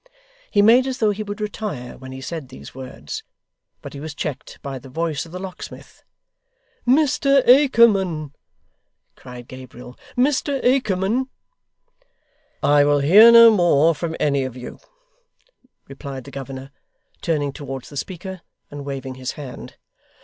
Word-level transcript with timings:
He 0.49 0.63
made 0.63 0.87
as 0.87 0.97
though 0.97 1.11
he 1.11 1.21
would 1.21 1.39
retire 1.39 1.95
when 1.95 2.11
he 2.11 2.21
said 2.21 2.49
these 2.49 2.73
words, 2.73 3.21
but 3.83 3.93
he 3.93 3.99
was 3.99 4.15
checked 4.15 4.57
by 4.63 4.79
the 4.79 4.89
voice 4.89 5.27
of 5.27 5.31
the 5.31 5.37
locksmith. 5.37 6.01
'Mr 6.87 7.47
Akerman,' 7.47 8.33
cried 9.15 9.47
Gabriel, 9.47 9.95
'Mr 10.17 10.59
Akerman.' 10.65 11.29
'I 12.63 12.83
will 12.83 12.99
hear 13.01 13.31
no 13.31 13.51
more 13.55 13.93
from 13.93 14.15
any 14.19 14.43
of 14.43 14.57
you,' 14.57 14.79
replied 15.87 16.23
the 16.23 16.31
governor, 16.31 16.71
turning 17.21 17.53
towards 17.53 17.89
the 17.89 17.95
speaker, 17.97 18.41
and 18.71 18.83
waving 18.83 19.13
his 19.13 19.33
hand. 19.33 19.75